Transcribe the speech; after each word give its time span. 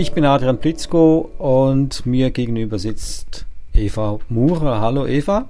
Ich 0.00 0.12
bin 0.12 0.24
Adrian 0.24 0.56
Plitzko 0.56 1.30
und 1.36 2.06
mir 2.06 2.30
gegenüber 2.30 2.78
sitzt 2.78 3.44
Eva 3.74 4.18
Murer. 4.30 4.80
Hallo 4.80 5.06
Eva. 5.06 5.46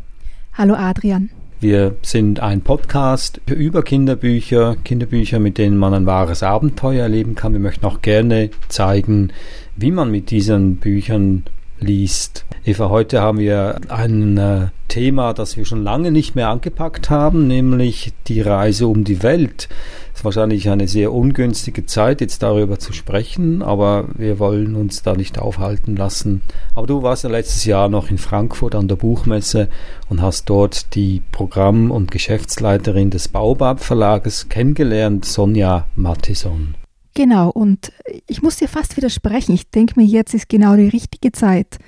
Hallo 0.55 0.75
Adrian. 0.75 1.31
Wir 1.61 1.95
sind 2.03 2.41
ein 2.41 2.61
Podcast 2.61 3.41
über 3.47 3.85
Kinderbücher, 3.85 4.75
Kinderbücher, 4.83 5.39
mit 5.39 5.57
denen 5.57 5.77
man 5.77 5.95
ein 5.95 6.05
wahres 6.05 6.43
Abenteuer 6.43 7.05
erleben 7.05 7.37
kann. 7.37 7.53
Wir 7.53 7.61
möchten 7.61 7.87
auch 7.87 8.03
gerne 8.03 8.51
zeigen, 8.69 9.33
wie 9.77 9.93
man 9.93 10.11
mit 10.11 10.33
diesen 10.33 10.79
Büchern 10.79 11.45
liest. 11.81 12.45
Eva, 12.65 12.91
heute 12.91 13.21
haben 13.21 13.39
wir 13.39 13.81
ein 13.89 14.37
äh, 14.37 14.69
Thema, 14.89 15.33
das 15.33 15.57
wir 15.57 15.65
schon 15.65 15.83
lange 15.83 16.11
nicht 16.11 16.35
mehr 16.35 16.49
angepackt 16.49 17.09
haben, 17.11 17.47
nämlich 17.47 18.13
die 18.27 18.41
Reise 18.41 18.87
um 18.87 19.05
die 19.05 19.23
Welt. 19.23 19.69
Es 20.13 20.21
ist 20.21 20.25
wahrscheinlich 20.25 20.69
eine 20.69 20.89
sehr 20.89 21.13
ungünstige 21.13 21.87
Zeit, 21.87 22.21
jetzt 22.21 22.43
darüber 22.43 22.79
zu 22.79 22.93
sprechen, 22.93 23.63
aber 23.63 24.09
wir 24.15 24.39
wollen 24.39 24.75
uns 24.75 25.03
da 25.03 25.15
nicht 25.15 25.39
aufhalten 25.39 25.97
lassen. 25.97 26.43
Aber 26.75 26.87
du 26.87 27.03
warst 27.03 27.25
ja 27.25 27.31
letztes 27.31 27.65
Jahr 27.65 27.89
noch 27.89 28.11
in 28.11 28.19
Frankfurt 28.19 28.75
an 28.75 28.89
der 28.89 28.97
Buchmesse 28.97 29.69
und 30.09 30.21
hast 30.21 30.51
dort 30.51 30.95
die 30.95 31.23
Programm- 31.33 31.91
und 31.91 32.11
Geschäftsleiterin 32.11 33.11
des 33.11 33.29
Baobab 33.29 33.81
Verlages 33.81 34.49
kennengelernt, 34.49 35.25
Sonja 35.25 35.87
Mattison. 35.97 36.75
Genau, 37.15 37.51
und 37.51 37.93
ich 38.27 38.43
muss 38.43 38.57
dir 38.57 38.69
fast 38.69 38.97
widersprechen. 38.97 39.55
Ich 39.55 39.71
denke 39.71 39.99
mir, 39.99 40.07
jetzt 40.07 40.35
ist 40.35 40.49
genau 40.49 40.77
die 40.77 40.89
richtige 40.89 41.33
Zeit, 41.33 41.79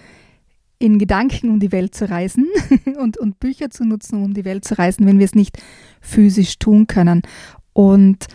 in 0.79 0.98
Gedanken 0.98 1.51
um 1.51 1.61
die 1.61 1.70
Welt 1.70 1.95
zu 1.95 2.11
reisen 2.11 2.48
und, 2.98 3.17
und 3.17 3.39
Bücher 3.39 3.70
zu 3.70 3.84
nutzen, 3.84 4.23
um 4.23 4.34
die 4.34 4.45
Welt 4.45 4.64
zu 4.64 4.77
reisen, 4.77 5.06
wenn 5.06 5.19
wir 5.19 5.25
es 5.25 5.34
nicht 5.34 5.59
physisch 6.01 6.59
tun 6.59 6.89
können. 6.89 7.23
Und 7.73 8.27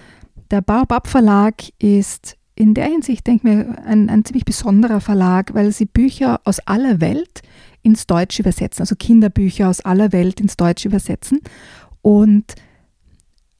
der 0.50 0.62
Baobab 0.62 1.08
Verlag 1.08 1.56
ist 1.78 2.38
in 2.56 2.74
der 2.74 2.86
Hinsicht, 2.86 3.28
denke 3.28 3.50
ich 3.50 3.56
mir, 3.56 3.86
ein, 3.86 4.10
ein 4.10 4.24
ziemlich 4.24 4.46
besonderer 4.46 5.02
Verlag, 5.02 5.54
weil 5.54 5.74
sie 5.74 5.86
Bücher 5.86 6.40
aus 6.46 6.60
aller 6.60 7.02
Welt 7.02 7.42
ins 7.84 8.08
Deutsche 8.08 8.42
übersetzen, 8.42 8.82
also 8.82 8.96
Kinderbücher 8.96 9.70
aus 9.70 9.82
aller 9.82 10.14
Welt 10.14 10.40
ins 10.40 10.56
Deutsche 10.56 10.88
übersetzen. 10.88 11.42
Und 12.02 12.56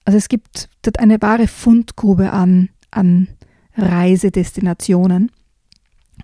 also 0.06 0.18
es 0.18 0.30
gibt 0.30 0.70
dort 0.82 1.00
eine 1.00 1.22
wahre 1.22 1.48
Fundgrube 1.48 2.32
an 2.32 2.70
an 2.92 3.28
Reisedestinationen. 3.76 5.32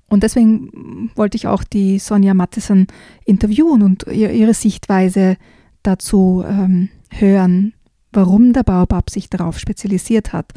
Und 0.08 0.23
deswegen 0.23 1.11
wollte 1.16 1.38
ich 1.38 1.47
auch 1.47 1.64
die 1.64 2.00
Sonja 2.00 2.33
Mattison 2.33 2.88
interviewen 3.25 3.81
und 3.81 4.06
ihre 4.08 4.53
Sichtweise 4.53 5.38
dazu 5.84 6.44
ähm, 6.47 6.89
hören, 7.09 7.73
warum 8.11 8.53
der 8.53 8.64
Baobab 8.64 9.09
sich 9.09 9.30
darauf 9.30 9.59
spezialisiert 9.59 10.34
hat. 10.34 10.53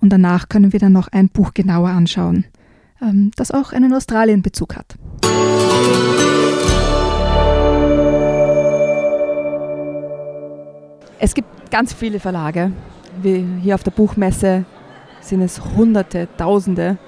Und 0.00 0.10
danach 0.10 0.48
können 0.48 0.72
wir 0.72 0.80
dann 0.80 0.92
noch 0.92 1.08
ein 1.08 1.28
Buch 1.28 1.54
genauer 1.54 1.88
anschauen, 1.88 2.44
ähm, 3.02 3.30
das 3.36 3.50
auch 3.50 3.72
einen 3.72 3.92
Australien-Bezug 3.92 4.76
hat. 4.76 4.96
Es 11.20 11.34
gibt 11.34 11.70
ganz 11.70 11.92
viele 11.92 12.20
Verlage, 12.20 12.72
wie 13.22 13.46
hier 13.62 13.74
auf 13.74 13.82
der 13.82 13.90
Buchmesse 13.90 14.64
sind 15.20 15.42
es 15.42 15.60
Hunderte, 15.76 16.28
Tausende. 16.36 16.98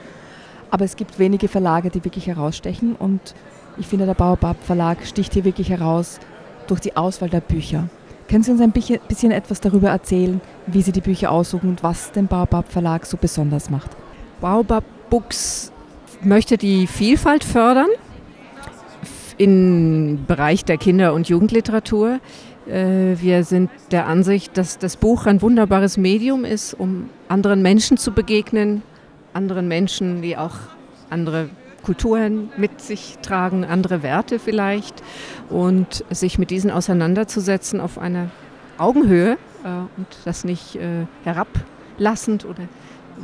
Aber 0.71 0.85
es 0.85 0.97
gibt 0.97 1.19
wenige 1.19 1.49
Verlage, 1.49 1.91
die 1.91 2.05
wirklich 2.05 2.27
herausstechen. 2.27 2.95
Und 2.97 3.35
ich 3.77 3.87
finde, 3.87 4.07
der 4.07 4.15
Baobab 4.15 4.57
Verlag 4.63 5.05
sticht 5.05 5.35
hier 5.35 5.45
wirklich 5.45 5.71
heraus 5.71 6.21
durch 6.67 6.81
die 6.81 6.97
Auswahl 6.97 7.29
der 7.29 7.41
Bücher. 7.41 7.89
Können 8.29 8.45
Sie 8.45 8.53
uns 8.53 8.61
ein 8.61 8.71
bisschen 8.73 9.33
etwas 9.33 9.61
darüber 9.61 9.91
erzählen, 9.91 10.41
wie 10.69 10.83
Sie 10.83 10.93
die 10.93 11.01
Bücher 11.01 11.33
aussuchen 11.33 11.69
und 11.69 11.83
was 11.83 12.13
den 12.13 12.29
Baobab 12.29 12.71
Verlag 12.71 13.05
so 13.05 13.17
besonders 13.17 13.71
macht? 13.71 13.91
Baobab 14.41 14.85
Books 15.11 15.73
möchte 16.23 16.57
die 16.57 16.87
Vielfalt 16.87 17.43
fördern 17.43 17.89
im 19.37 20.27
Bereich 20.27 20.65
der 20.65 20.77
Kinder- 20.77 21.15
und 21.15 21.29
Jugendliteratur. 21.29 22.21
Äh, 22.67 23.17
wir 23.21 23.45
sind 23.45 23.71
der 23.91 24.07
Ansicht, 24.07 24.57
dass 24.57 24.79
das 24.79 24.97
Buch 24.97 25.27
ein 25.27 25.43
wunderbares 25.43 25.97
Medium 25.97 26.45
ist, 26.45 26.75
um 26.75 27.09
anderen 27.29 27.63
Menschen 27.63 27.97
zu 27.97 28.13
begegnen, 28.13 28.83
anderen 29.33 29.69
Menschen, 29.69 30.23
die 30.23 30.37
auch 30.37 30.57
andere 31.09 31.49
Kulturen 31.83 32.51
mit 32.57 32.81
sich 32.81 33.19
tragen, 33.23 33.65
andere 33.65 34.03
Werte 34.03 34.39
vielleicht. 34.39 35.03
Und 35.49 36.05
sich 36.11 36.39
mit 36.39 36.51
diesen 36.51 36.71
auseinanderzusetzen 36.71 37.81
auf 37.81 37.99
einer 37.99 38.31
Augenhöhe 38.79 39.33
äh, 39.65 39.69
und 39.97 40.07
das 40.25 40.45
nicht 40.45 40.77
äh, 40.77 41.07
herablassend 41.25 42.45
oder 42.45 42.63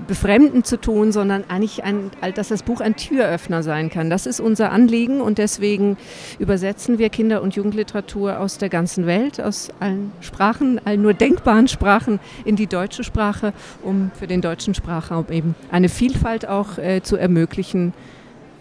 befremdend 0.07 0.67
zu 0.67 0.81
tun, 0.81 1.13
sondern 1.13 1.45
eigentlich, 1.49 1.85
ein, 1.85 2.11
dass 2.35 2.49
das 2.49 2.63
Buch 2.63 2.81
ein 2.81 2.97
Türöffner 2.97 3.63
sein 3.63 3.91
kann. 3.91 4.11
Das 4.11 4.27
ist 4.27 4.41
unser 4.41 4.73
Anliegen 4.73 5.21
und 5.21 5.39
deswegen 5.39 5.97
übersetzen 6.39 6.99
wir 6.99 7.09
Kinder- 7.09 7.43
und 7.43 7.55
Jugendliteratur 7.55 8.39
aus 8.41 8.59
der 8.59 8.69
ganzen 8.69 9.07
Welt, 9.07 9.41
aus 9.41 9.71
allen 9.81 10.13
Sprachen, 10.21 10.81
allen 10.85 11.03
nur 11.03 11.15
denkbaren 11.15 11.69
Sprachen 11.69 12.21
in 12.45 12.57
die 12.57 12.67
deutsche 12.67 13.05
Sprache, 13.05 13.53
um 13.83 14.11
für 14.19 14.27
den 14.27 14.41
deutschen 14.41 14.75
Sprachraum 14.75 15.27
eben 15.31 15.55
eine 15.71 15.89
Vielfalt 15.89 16.49
auch 16.49 16.79
äh, 16.79 17.03
zu 17.03 17.17
ermöglichen, 17.17 17.93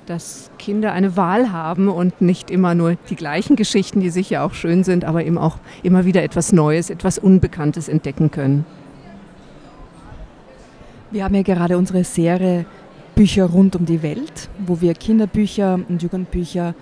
dass 0.05 0.51
Kinder 0.59 0.93
eine 0.93 1.17
Wahl 1.17 1.51
haben 1.51 1.87
und 1.87 2.21
nicht 2.21 2.51
immer 2.51 2.75
nur 2.75 2.95
die 3.09 3.15
gleichen 3.15 3.55
Geschichten, 3.55 3.99
die 3.99 4.09
sicher 4.09 4.43
auch 4.43 4.53
schön 4.53 4.83
sind, 4.83 5.03
aber 5.05 5.25
eben 5.25 5.37
auch 5.37 5.57
immer 5.83 6.05
wieder 6.05 6.23
etwas 6.23 6.51
Neues, 6.51 6.89
etwas 6.89 7.17
Unbekanntes 7.17 7.89
entdecken 7.89 8.31
können. 8.31 8.65
Wir 11.15 11.23
haben 11.23 11.35
ja 11.35 11.43
gerade 11.43 11.77
unsere 11.77 12.03
Serie 12.03 12.65
Bücher 13.15 13.45
rund 13.45 13.77
um 13.77 13.85
die 13.85 14.03
Welt, 14.03 14.49
wo 14.67 14.81
wir 14.81 14.93
Kinderbücher 14.93 15.79
und 15.87 16.03
Jugendbücher 16.03 16.75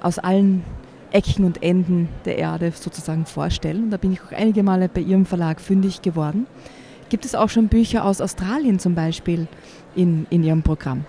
aus 0.00 0.20
allen 0.20 0.62
Ecken 1.10 1.44
und 1.44 1.64
Enden 1.64 2.08
der 2.24 2.38
Erde 2.38 2.70
sozusagen 2.72 3.26
vorstellen. 3.26 3.90
Da 3.90 3.96
bin 3.96 4.12
ich 4.12 4.20
auch 4.22 4.30
einige 4.30 4.62
Male 4.62 4.88
bei 4.88 5.00
Ihrem 5.00 5.26
Verlag 5.26 5.60
fündig 5.60 6.00
geworden. 6.00 6.46
Gibt 7.08 7.24
es 7.24 7.34
auch 7.34 7.48
schon 7.48 7.66
Bücher 7.66 8.04
aus 8.04 8.20
Australien 8.20 8.78
zum 8.78 8.94
Beispiel 8.94 9.48
in, 9.96 10.28
in 10.30 10.44
Ihrem 10.44 10.62
Programm? 10.62 11.04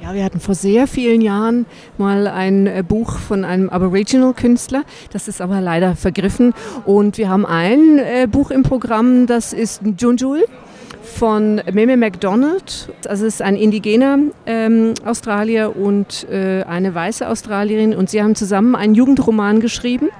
Ja, 0.00 0.14
wir 0.14 0.22
hatten 0.22 0.38
vor 0.38 0.54
sehr 0.54 0.86
vielen 0.86 1.20
Jahren 1.20 1.66
mal 1.98 2.28
ein 2.28 2.68
äh, 2.68 2.84
Buch 2.86 3.18
von 3.18 3.44
einem 3.44 3.70
Aboriginal-Künstler. 3.70 4.84
Das 5.12 5.26
ist 5.26 5.40
aber 5.40 5.60
leider 5.60 5.96
vergriffen. 5.96 6.54
Und 6.86 7.18
wir 7.18 7.28
haben 7.28 7.44
ein 7.44 7.98
äh, 7.98 8.28
Buch 8.30 8.52
im 8.52 8.62
Programm, 8.62 9.26
das 9.26 9.52
ist 9.52 9.82
Junjul 9.98 10.44
von 11.02 11.60
Meme 11.72 11.96
MacDonald. 11.96 12.88
Also 13.08 13.26
es 13.26 13.34
ist 13.34 13.42
ein 13.42 13.56
indigener 13.56 14.18
ähm, 14.46 14.94
Australier 15.04 15.76
und 15.76 16.26
äh, 16.30 16.62
eine 16.62 16.94
weiße 16.94 17.28
Australierin. 17.28 17.94
Und 17.94 18.10
sie 18.10 18.22
haben 18.22 18.34
zusammen 18.34 18.74
einen 18.76 18.94
Jugendroman 18.94 19.60
geschrieben, 19.60 20.10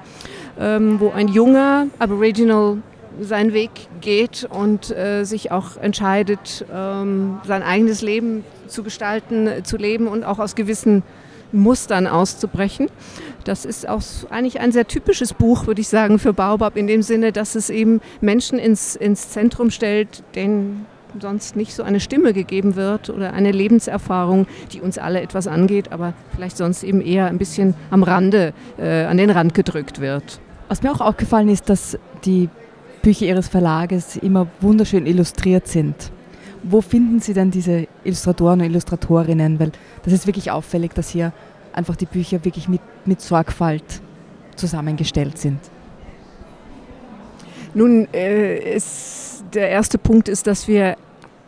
ähm, 0.59 0.99
wo 0.99 1.11
ein 1.11 1.27
junger 1.27 1.87
Aboriginal 1.99 2.77
seinen 3.21 3.53
Weg 3.53 3.71
geht 4.01 4.47
und 4.49 4.91
äh, 4.91 5.23
sich 5.23 5.51
auch 5.51 5.77
entscheidet, 5.77 6.65
ähm, 6.73 7.39
sein 7.45 7.63
eigenes 7.63 8.01
Leben 8.01 8.43
zu 8.67 8.83
gestalten, 8.83 9.49
zu 9.63 9.77
leben 9.77 10.07
und 10.07 10.23
auch 10.23 10.39
aus 10.39 10.55
gewissen 10.55 11.03
Mustern 11.51 12.07
auszubrechen. 12.07 12.87
Das 13.43 13.65
ist 13.65 13.87
auch 13.87 14.01
eigentlich 14.29 14.59
ein 14.59 14.71
sehr 14.71 14.87
typisches 14.87 15.33
Buch, 15.33 15.67
würde 15.67 15.81
ich 15.81 15.87
sagen, 15.87 16.19
für 16.19 16.33
Baobab 16.33 16.75
in 16.77 16.87
dem 16.87 17.01
Sinne, 17.01 17.31
dass 17.31 17.55
es 17.55 17.69
eben 17.69 18.01
Menschen 18.21 18.59
ins, 18.59 18.95
ins 18.95 19.29
Zentrum 19.29 19.71
stellt, 19.71 20.23
denen 20.35 20.85
sonst 21.19 21.55
nicht 21.55 21.73
so 21.73 21.83
eine 21.83 21.99
Stimme 21.99 22.33
gegeben 22.33 22.75
wird 22.75 23.09
oder 23.09 23.33
eine 23.33 23.51
Lebenserfahrung, 23.51 24.47
die 24.71 24.81
uns 24.81 24.97
alle 24.97 25.21
etwas 25.21 25.47
angeht, 25.47 25.91
aber 25.91 26.13
vielleicht 26.35 26.57
sonst 26.57 26.83
eben 26.83 27.01
eher 27.01 27.25
ein 27.25 27.37
bisschen 27.37 27.73
am 27.89 28.03
Rande, 28.03 28.53
äh, 28.77 29.05
an 29.05 29.17
den 29.17 29.29
Rand 29.29 29.53
gedrückt 29.53 29.99
wird. 29.99 30.39
Was 30.67 30.83
mir 30.83 30.91
auch 30.91 31.01
aufgefallen 31.01 31.49
ist, 31.49 31.69
dass 31.69 31.97
die 32.25 32.49
Bücher 33.01 33.25
Ihres 33.25 33.47
Verlages 33.47 34.17
immer 34.17 34.47
wunderschön 34.61 35.05
illustriert 35.05 35.67
sind. 35.67 36.11
Wo 36.63 36.81
finden 36.81 37.21
Sie 37.21 37.33
denn 37.33 37.51
diese 37.51 37.87
Illustratoren 38.03 38.59
und 38.59 38.65
Illustratorinnen? 38.65 39.59
Weil 39.59 39.71
das 40.03 40.13
ist 40.13 40.27
wirklich 40.27 40.51
auffällig, 40.51 40.93
dass 40.93 41.09
hier 41.09 41.31
einfach 41.79 41.95
die 41.95 42.05
Bücher 42.05 42.43
wirklich 42.43 42.67
mit, 42.67 42.81
mit 43.05 43.21
Sorgfalt 43.21 44.01
zusammengestellt 44.55 45.37
sind. 45.37 45.59
Nun, 47.73 48.07
äh, 48.13 48.75
ist, 48.75 49.45
der 49.53 49.69
erste 49.69 49.97
Punkt 49.97 50.27
ist, 50.27 50.45
dass 50.45 50.67
wir 50.67 50.97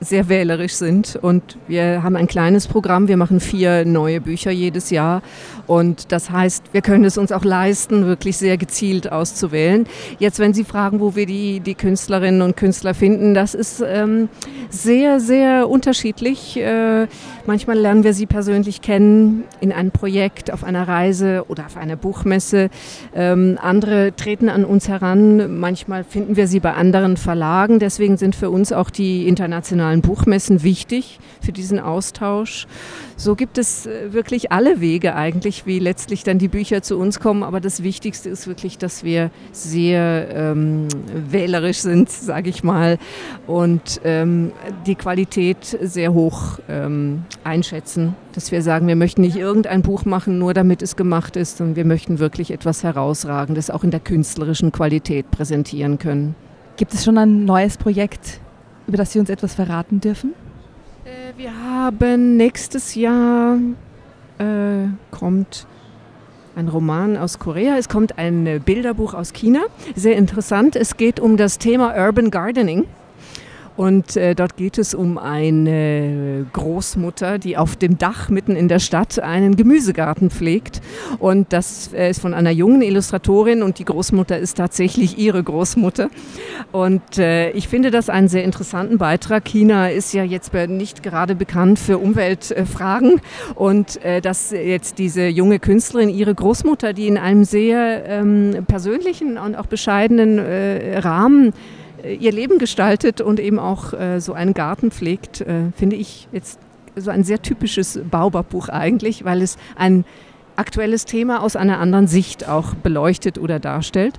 sehr 0.02 0.30
wählerisch 0.30 0.74
sind. 0.74 1.18
Und 1.22 1.58
wir 1.68 2.02
haben 2.02 2.16
ein 2.16 2.28
kleines 2.28 2.68
Programm. 2.68 3.08
Wir 3.08 3.18
machen 3.18 3.40
vier 3.40 3.86
neue 3.86 4.20
Bücher 4.20 4.50
jedes 4.50 4.90
Jahr. 4.90 5.22
Und 5.68 6.12
das 6.12 6.32
heißt, 6.32 6.74
wir 6.74 6.82
können 6.82 7.06
es 7.06 7.18
uns 7.18 7.32
auch 7.32 7.46
leisten, 7.46 8.06
wirklich 8.08 8.36
sehr 8.38 8.58
gezielt 8.58 9.12
auszuwählen. 9.12 9.86
Jetzt, 10.18 10.40
wenn 10.40 10.54
Sie 10.54 10.64
fragen, 10.64 11.00
wo 11.00 11.16
wir 11.16 11.28
die, 11.28 11.60
die 11.60 11.76
Künstlerinnen 11.76 12.42
und 12.42 12.58
Künstler 12.58 12.96
finden, 12.96 13.36
das 13.36 13.54
ist 13.54 13.84
ähm, 13.86 14.28
sehr, 14.70 15.20
sehr 15.20 15.70
unterschiedlich. 15.70 16.58
Äh, 16.58 17.08
manchmal 17.46 17.78
lernen 17.78 18.04
wir 18.04 18.14
sie 18.14 18.26
persönlich 18.26 18.82
kennen 18.82 19.44
in 19.60 19.72
einem 19.72 19.92
Projekt, 19.92 20.52
auf 20.52 20.64
einer 20.64 20.88
Reise 20.88 21.46
oder 21.48 21.68
auf 21.68 21.78
einer 21.78 21.96
Buchmesse. 21.96 22.70
Ähm, 23.16 23.60
andere 23.62 24.16
treten 24.16 24.50
an 24.50 24.66
uns 24.66 24.88
heran. 24.88 25.60
Manchmal 25.60 26.04
finden 26.04 26.36
wir 26.36 26.48
sie 26.48 26.60
bei 26.60 26.74
anderen 26.74 27.18
Verlagen. 27.18 27.78
Deswegen 27.78 28.18
sind 28.18 28.36
für 28.36 28.50
uns 28.50 28.74
auch 28.74 28.90
die 28.90 29.28
internationalen 29.28 29.91
Buchmessen 30.00 30.64
wichtig 30.64 31.20
für 31.42 31.52
diesen 31.52 31.78
Austausch. 31.78 32.68
So 33.18 33.36
gibt 33.36 33.58
es 33.58 33.86
äh, 33.86 34.14
wirklich 34.14 34.52
alle 34.52 34.80
Wege 34.80 35.16
eigentlich, 35.16 35.66
wie 35.66 35.80
letztlich 35.80 36.24
dann 36.24 36.40
die 36.40 36.48
Bücher 36.48 36.82
zu 36.82 36.98
uns 36.98 37.20
kommen. 37.20 37.44
Aber 37.44 37.60
das 37.60 37.84
Wichtigste 37.84 38.30
ist 38.30 38.48
wirklich, 38.48 38.78
dass 38.78 39.04
wir 39.04 39.30
sehr 39.52 40.28
ähm, 40.34 40.88
wählerisch 41.14 41.80
sind, 41.80 42.10
sage 42.10 42.50
ich 42.50 42.64
mal, 42.64 42.98
und 43.46 44.02
ähm, 44.04 44.54
die 44.86 44.96
Qualität 44.96 45.78
sehr 45.82 46.14
hoch 46.14 46.60
ähm, 46.70 47.26
einschätzen. 47.44 48.16
Dass 48.34 48.52
wir 48.52 48.62
sagen, 48.62 48.88
wir 48.88 48.96
möchten 48.96 49.22
nicht 49.22 49.36
irgendein 49.36 49.82
Buch 49.82 50.06
machen, 50.06 50.40
nur 50.40 50.54
damit 50.54 50.82
es 50.82 50.96
gemacht 50.96 51.36
ist, 51.36 51.58
sondern 51.58 51.76
wir 51.76 51.86
möchten 51.86 52.20
wirklich 52.20 52.52
etwas 52.52 52.84
Herausragendes 52.84 53.70
auch 53.70 53.84
in 53.84 53.92
der 53.92 54.00
künstlerischen 54.00 54.72
Qualität 54.72 55.30
präsentieren 55.32 56.00
können. 56.00 56.36
Gibt 56.78 56.94
es 56.94 57.04
schon 57.04 57.18
ein 57.18 57.46
neues 57.46 57.78
Projekt, 57.78 58.41
über 58.92 58.98
das 58.98 59.14
Sie 59.14 59.20
uns 59.20 59.30
etwas 59.30 59.54
verraten 59.54 60.02
dürfen? 60.02 60.34
Äh, 61.06 61.32
wir 61.38 61.54
haben 61.64 62.36
nächstes 62.36 62.94
Jahr 62.94 63.58
äh, 64.38 64.88
kommt 65.12 65.66
ein 66.58 66.68
Roman 66.68 67.16
aus 67.16 67.40
Korea, 67.40 67.78
es 67.78 67.88
kommt 67.88 68.18
ein 68.18 68.62
Bilderbuch 68.66 69.14
aus 69.14 69.32
China. 69.32 69.62
Sehr 69.96 70.18
interessant. 70.18 70.76
Es 70.76 70.98
geht 70.98 71.22
um 71.22 71.38
das 71.38 71.58
Thema 71.58 71.96
Urban 71.96 72.32
Gardening. 72.32 72.86
Und 73.78 74.18
äh, 74.18 74.36
dort 74.36 74.58
geht 74.58 74.78
es 74.78 74.94
um 74.94 75.18
eine 75.18 76.46
Großmutter, 76.54 77.40
die 77.40 77.58
auf 77.58 77.76
dem 77.76 77.98
Dach 77.98 78.30
mitten 78.30 78.56
in 78.56 78.68
der 78.68 78.80
Stadt 78.80 79.20
einen 79.20 79.56
Gemüsegarten 79.56 80.30
pflegt. 80.30 80.82
Und 81.20 81.54
das 81.54 81.94
äh, 81.94 82.10
ist 82.10 82.22
von 82.22 82.34
einer 82.34 82.52
jungen 82.52 82.82
Illustratorin 82.82 83.64
und 83.64 83.80
die 83.80 83.86
Großmutter 83.86 84.38
ist 84.38 84.58
tatsächlich 84.58 85.18
ihre 85.18 85.42
Großmutter. 85.42 86.10
Und 86.72 87.18
äh, 87.18 87.52
ich 87.52 87.68
finde 87.68 87.92
das 87.92 88.10
einen 88.10 88.28
sehr 88.28 88.44
interessanten 88.44 88.98
Beitrag. 88.98 89.46
China 89.46 89.90
ist 89.90 90.14
ja 90.14 90.24
jetzt 90.24 90.54
nicht 90.54 91.02
gerade 91.02 91.36
bekannt 91.36 91.80
für 91.80 91.98
Umweltfragen. 91.98 93.22
Und 93.56 94.04
äh, 94.04 94.22
dass 94.22 94.52
jetzt 94.52 95.00
diese 95.00 95.28
junge 95.28 95.60
Künstlerin 95.60 96.10
ihre 96.10 96.36
Großmutter, 96.36 96.94
die 96.94 97.08
in 97.08 97.18
einem 97.18 97.46
sehr 97.46 98.06
ähm, 98.06 98.66
persönlichen 98.68 99.38
und 99.38 99.56
auch 99.56 99.66
bescheidenen 99.66 100.38
äh, 100.40 101.00
Rahmen 101.00 101.54
ihr 102.08 102.32
Leben 102.32 102.58
gestaltet 102.58 103.22
und 103.22 103.40
eben 103.40 103.60
auch 103.60 103.94
äh, 103.94 104.20
so 104.20 104.34
einen 104.34 104.54
Garten 104.54 104.92
pflegt, 104.92 105.42
äh, 105.42 105.72
finde 105.76 105.96
ich 105.96 106.28
jetzt 106.32 106.60
so 106.96 107.12
ein 107.12 107.24
sehr 107.24 107.42
typisches 107.42 108.00
Baubabbuch 108.10 108.70
eigentlich, 108.70 109.24
weil 109.24 109.42
es 109.42 109.58
ein 109.76 110.06
aktuelles 110.56 111.06
Thema 111.06 111.42
aus 111.44 111.56
einer 111.56 111.80
anderen 111.80 112.08
Sicht 112.08 112.48
auch 112.48 112.74
beleuchtet 112.76 113.38
oder 113.38 113.60
darstellt. 113.60 114.16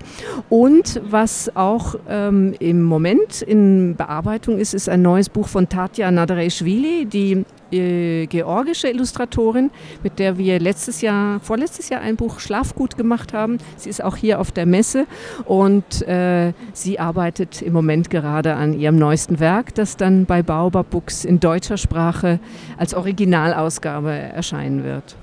Und 0.49 1.01
was 1.05 1.55
auch 1.57 1.97
ähm, 2.09 2.55
im 2.59 2.83
Moment 2.83 3.43
in 3.43 3.97
Bearbeitung 3.97 4.59
ist, 4.59 4.75
ist 4.75 4.89
ein 4.89 5.03
neues 5.03 5.29
Buch 5.29 5.49
von 5.49 5.69
Tatja 5.69 6.11
Nadareshvili, 6.11 7.07
die 7.07 7.45
äh, 7.73 8.27
georgische 8.27 8.89
Illustratorin, 8.89 9.71
mit 10.03 10.19
der 10.19 10.39
wir 10.39 10.61
letztes 10.61 11.01
Jahr, 11.01 11.41
vorletztes 11.41 11.89
Jahr 11.89 12.03
ein 12.03 12.17
Buch 12.17 12.39
Schlafgut 12.39 12.97
gemacht 12.97 13.33
haben. 13.33 13.59
Sie 13.77 13.89
ist 13.89 14.03
auch 14.05 14.17
hier 14.17 14.41
auf 14.41 14.53
der 14.53 14.67
Messe 14.67 15.07
und 15.45 16.03
äh, 16.07 16.53
sie 16.73 16.99
arbeitet 16.99 17.63
im 17.63 17.73
Moment 17.73 18.11
gerade 18.11 18.55
an 18.55 18.79
ihrem 18.79 18.97
neuesten 18.97 19.41
Werk, 19.41 19.75
das 19.75 19.97
dann 19.97 20.27
bei 20.27 20.43
Baobab 20.43 20.91
Books 20.91 21.25
in 21.25 21.41
deutscher 21.41 21.79
Sprache 21.79 22.41
als 22.77 22.95
Originalausgabe 22.95 24.11
erscheinen 24.11 24.85
wird. 24.85 25.17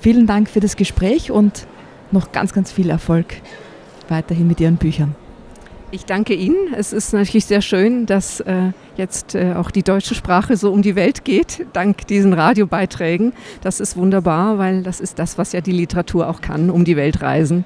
Vielen 0.00 0.26
Dank 0.26 0.48
für 0.48 0.60
das 0.60 0.76
Gespräch 0.76 1.30
und 1.30 1.66
noch 2.12 2.32
ganz, 2.32 2.52
ganz 2.52 2.70
viel 2.70 2.90
Erfolg 2.90 3.36
weiterhin 4.08 4.46
mit 4.46 4.60
Ihren 4.60 4.76
Büchern. 4.76 5.14
Ich 5.92 6.04
danke 6.04 6.34
Ihnen. 6.34 6.74
Es 6.76 6.92
ist 6.92 7.12
natürlich 7.12 7.46
sehr 7.46 7.62
schön, 7.62 8.06
dass 8.06 8.40
äh, 8.40 8.72
jetzt 8.96 9.34
äh, 9.34 9.54
auch 9.54 9.70
die 9.70 9.82
deutsche 9.82 10.14
Sprache 10.14 10.56
so 10.56 10.72
um 10.72 10.82
die 10.82 10.96
Welt 10.96 11.24
geht, 11.24 11.64
dank 11.72 12.06
diesen 12.08 12.32
Radiobeiträgen. 12.32 13.32
Das 13.62 13.78
ist 13.78 13.96
wunderbar, 13.96 14.58
weil 14.58 14.82
das 14.82 15.00
ist 15.00 15.18
das, 15.18 15.38
was 15.38 15.52
ja 15.52 15.60
die 15.60 15.72
Literatur 15.72 16.28
auch 16.28 16.40
kann, 16.40 16.70
um 16.70 16.84
die 16.84 16.96
Welt 16.96 17.22
reisen. 17.22 17.64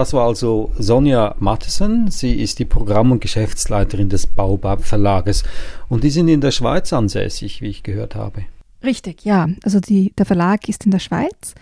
Das 0.00 0.14
war 0.14 0.26
also 0.26 0.72
Sonja 0.78 1.34
Matheson. 1.40 2.10
Sie 2.10 2.40
ist 2.40 2.58
die 2.58 2.64
Programm- 2.64 3.12
und 3.12 3.20
Geschäftsleiterin 3.20 4.08
des 4.08 4.26
Baobab 4.26 4.82
Verlages. 4.82 5.44
Und 5.90 6.04
die 6.04 6.08
sind 6.08 6.28
in 6.28 6.40
der 6.40 6.52
Schweiz 6.52 6.90
ansässig, 6.94 7.60
wie 7.60 7.66
ich 7.66 7.82
gehört 7.82 8.14
habe. 8.14 8.46
Richtig, 8.82 9.26
ja. 9.26 9.50
Also 9.62 9.78
die, 9.78 10.14
der 10.16 10.24
Verlag 10.24 10.70
ist 10.70 10.86
in 10.86 10.90
der 10.90 11.00
Schweiz. 11.00 11.54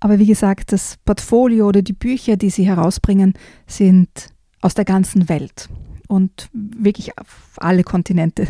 Aber 0.00 0.18
wie 0.18 0.26
gesagt, 0.26 0.72
das 0.72 0.96
Portfolio 1.04 1.68
oder 1.68 1.82
die 1.82 1.92
Bücher, 1.92 2.36
die 2.36 2.50
sie 2.50 2.66
herausbringen, 2.66 3.34
sind 3.68 4.08
aus 4.60 4.74
der 4.74 4.84
ganzen 4.84 5.28
Welt. 5.28 5.68
Und 6.08 6.48
wirklich 6.52 7.16
auf 7.16 7.52
alle 7.58 7.84
Kontinente. 7.84 8.48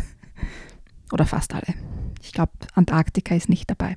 Oder 1.11 1.27
fast 1.27 1.53
alle. 1.53 1.75
Ich 2.23 2.31
glaube, 2.31 2.51
Antarktika 2.73 3.35
ist 3.35 3.47
nicht 3.47 3.69
dabei 3.69 3.95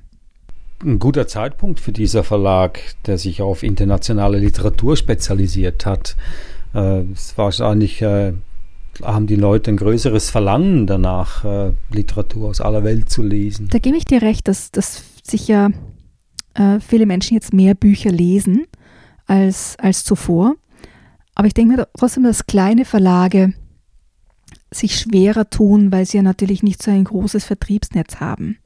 ein 0.83 0.99
guter 0.99 1.27
Zeitpunkt 1.27 1.79
für 1.79 1.91
dieser 1.91 2.23
Verlag, 2.23 2.79
der 3.05 3.17
sich 3.17 3.41
auf 3.41 3.63
internationale 3.63 4.39
Literatur 4.39 4.95
spezialisiert 4.95 5.85
hat. 5.85 6.15
Äh, 6.73 7.03
wahrscheinlich 7.35 8.01
äh, 8.01 8.33
haben 9.03 9.27
die 9.27 9.35
Leute 9.35 9.71
ein 9.71 9.77
größeres 9.77 10.29
Verlangen 10.29 10.87
danach, 10.87 11.43
äh, 11.45 11.71
Literatur 11.91 12.49
aus 12.49 12.61
aller 12.61 12.83
Welt 12.83 13.09
zu 13.09 13.23
lesen. 13.23 13.67
Da 13.69 13.79
gebe 13.79 13.97
ich 13.97 14.05
dir 14.05 14.21
recht, 14.21 14.47
dass, 14.47 14.71
dass 14.71 15.03
sicher 15.23 15.71
äh, 16.53 16.79
viele 16.79 17.05
Menschen 17.05 17.35
jetzt 17.35 17.53
mehr 17.53 17.75
Bücher 17.75 18.11
lesen 18.11 18.65
als, 19.25 19.75
als 19.79 20.03
zuvor. 20.03 20.55
Aber 21.35 21.47
ich 21.47 21.53
denke 21.53 21.75
mir 21.75 21.87
trotzdem, 21.97 22.23
dass 22.23 22.47
kleine 22.47 22.85
Verlage 22.85 23.53
sich 24.71 24.99
schwerer 24.99 25.49
tun, 25.49 25.91
weil 25.91 26.05
sie 26.05 26.17
ja 26.17 26.23
natürlich 26.23 26.63
nicht 26.63 26.83
so 26.83 26.91
ein 26.91 27.05
großes 27.05 27.45
Vertriebsnetz 27.45 28.17
haben. 28.17 28.57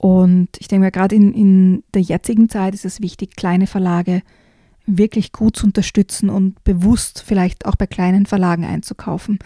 Und 0.00 0.48
ich 0.58 0.66
denke 0.66 0.86
mir, 0.86 0.90
gerade 0.90 1.14
in, 1.14 1.34
in 1.34 1.84
der 1.92 2.00
jetzigen 2.00 2.48
Zeit 2.48 2.72
ist 2.72 2.86
es 2.86 3.02
wichtig, 3.02 3.36
kleine 3.36 3.66
Verlage 3.66 4.22
wirklich 4.86 5.30
gut 5.30 5.56
zu 5.56 5.66
unterstützen 5.66 6.30
und 6.30 6.64
bewusst 6.64 7.22
vielleicht 7.26 7.66
auch 7.66 7.76
bei 7.76 7.86
kleinen 7.86 8.24
Verlagen 8.24 8.64
einzukaufen, 8.64 9.38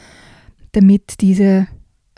damit 0.70 1.20
diese 1.22 1.66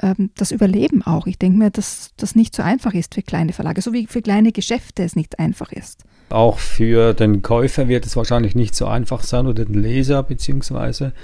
ähm, 0.03 0.29
das 0.37 0.51
Überleben 0.51 1.01
auch. 1.03 1.27
Ich 1.27 1.39
denke 1.39 1.57
mir, 1.57 1.71
dass 1.71 2.11
das 2.19 2.35
nicht 2.35 2.55
so 2.55 2.63
einfach 2.63 2.93
ist 2.93 3.15
für 3.15 3.23
kleine 3.23 3.55
Verlage, 3.55 3.81
so 3.81 3.95
wie 3.95 4.07
für 4.07 4.21
kleine 4.21 4.53
Geschäfte 4.53 5.03
es 5.03 5.17
nicht 5.17 5.39
einfach 5.39 5.73
ist. 5.73 6.05
Auch 6.29 6.59
für 6.59 7.15
den 7.15 7.41
Käufer 7.41 7.89
wird 7.89 8.05
es 8.05 8.17
wahrscheinlich 8.17 8.55
nicht 8.55 8.75
so 8.75 8.85
einfach 8.85 9.23
sein 9.23 9.47
oder 9.47 9.65
den 9.65 9.81
Leser 9.81 10.23
beziehungsweise, 10.23 11.15